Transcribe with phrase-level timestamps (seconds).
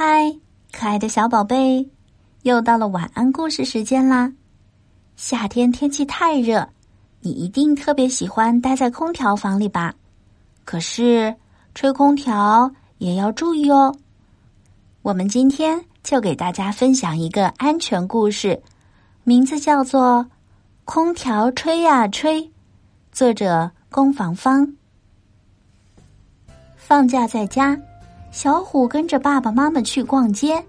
[0.00, 0.32] 嗨，
[0.70, 1.84] 可爱的小宝贝，
[2.42, 4.32] 又到了晚安故事时间啦！
[5.16, 6.68] 夏天天气太热，
[7.20, 9.92] 你一定特别喜欢待在空调房里吧？
[10.64, 11.34] 可是
[11.74, 13.92] 吹空调也要注意哦。
[15.02, 18.62] 我们今天就给大家分享一个安全故事，
[19.24, 20.24] 名字叫做
[20.84, 22.40] 《空调吹呀吹》，
[23.10, 24.76] 作者宫防芳。
[26.76, 27.76] 放假在家。
[28.30, 30.64] 小虎跟着爸爸妈妈去逛街，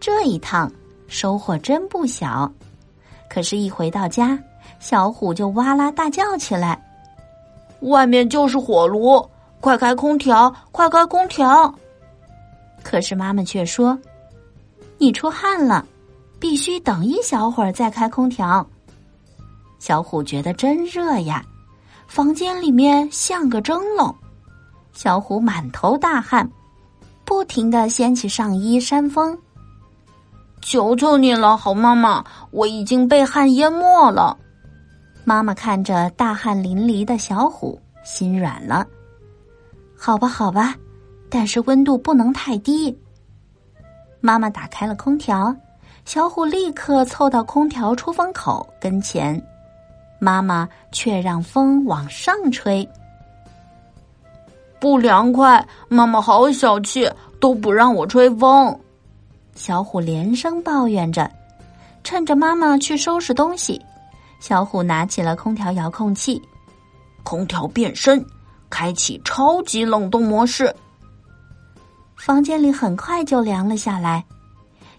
[0.00, 0.70] 这一趟
[1.06, 2.50] 收获真不小。
[3.28, 4.38] 可是，一回到家，
[4.78, 6.80] 小虎就哇啦大叫起来
[7.82, 9.22] ：“外面就是火炉，
[9.60, 11.72] 快开空调，快开空调！”
[12.82, 13.98] 可是妈妈却说
[14.96, 15.84] ：“你出汗了，
[16.38, 18.66] 必须等一小会儿再开空调。”
[19.78, 21.44] 小虎觉得真热呀，
[22.06, 24.14] 房间里面像个蒸笼。
[24.92, 26.48] 小虎满头大汗。
[27.28, 29.38] 不停的掀起上衣扇风，
[30.62, 34.34] 求求你了，好妈妈，我已经被汗淹没了。
[35.24, 38.86] 妈妈看着大汗淋漓的小虎，心软了。
[39.94, 40.74] 好吧，好吧，
[41.28, 42.98] 但是温度不能太低。
[44.22, 45.54] 妈妈打开了空调，
[46.06, 49.38] 小虎立刻凑到空调出风口跟前，
[50.18, 52.88] 妈妈却让风往上吹。
[54.80, 58.78] 不凉快，妈妈好小气，都不让我吹风。
[59.54, 61.30] 小虎连声抱怨着。
[62.04, 63.78] 趁着妈妈去收拾东西，
[64.40, 66.40] 小虎拿起了空调遥控器，
[67.22, 68.24] 空调变身，
[68.70, 70.74] 开启超级冷冻模式。
[72.16, 74.24] 房间里很快就凉了下来，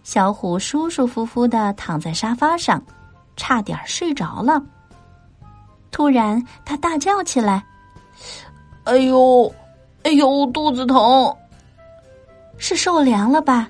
[0.04, 2.80] 小虎舒舒服服的躺在沙发上，
[3.36, 4.62] 差点睡着了。
[5.90, 7.66] 突然，他大叫起来
[8.86, 9.52] ：“哎呦！”
[10.04, 11.36] 哎呦，肚子疼，
[12.58, 13.70] 是受凉了吧？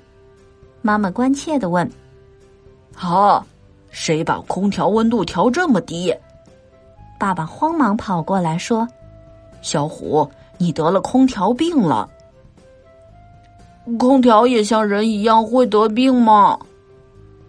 [0.80, 1.90] 妈妈关切的问。
[2.96, 3.44] 啊，
[3.90, 6.14] 谁把空调温度调这么低？
[7.18, 8.88] 爸爸慌忙跑过来说
[9.60, 12.08] ：“小虎，你得了空调病了。
[13.98, 16.58] 空调也像人一样会得病吗？”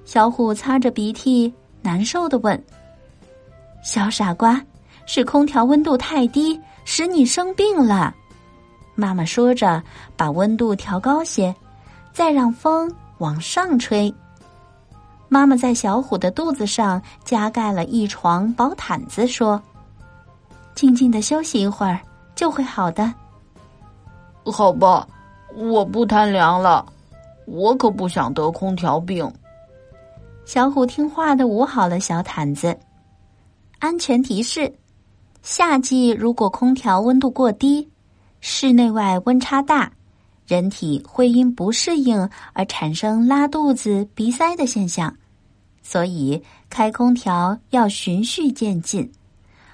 [0.04, 2.62] 小虎擦着鼻涕，难受的问
[3.84, 4.62] ：“小傻瓜，
[5.06, 8.14] 是空调温度太低，使你生病了。”
[9.02, 9.82] 妈妈说着，
[10.16, 11.54] 把温度调高些，
[12.14, 14.14] 再让风往上吹。
[15.28, 19.60] 妈妈在小虎的肚子上加盖了一床薄毯子，说
[20.76, 22.00] ：“静静的休息一会儿，
[22.36, 23.12] 就会好的。”
[24.46, 25.08] 好吧，
[25.56, 26.86] 我不贪凉了，
[27.46, 29.28] 我可不想得空调病。
[30.46, 32.78] 小虎听话的捂好了小毯子。
[33.80, 34.72] 安全提示：
[35.42, 37.91] 夏季如果空调温度过低。
[38.42, 39.92] 室内外温差大，
[40.48, 45.16] 人体会因不适应而产生拉肚子、鼻塞的现象，
[45.84, 49.10] 所以开空调要循序渐进，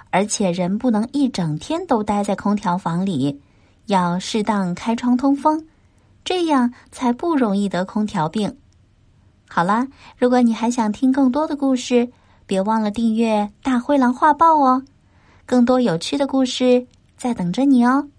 [0.09, 3.41] 而且人不能一整天都待在空调房里，
[3.85, 5.66] 要适当开窗通风，
[6.25, 8.53] 这样才不容易得空调病。
[9.47, 12.09] 好啦，如果你还想听更多的故事，
[12.45, 14.83] 别忘了订阅《大灰狼画报》哦，
[15.45, 16.85] 更多有趣的故事
[17.16, 18.09] 在等着你哦。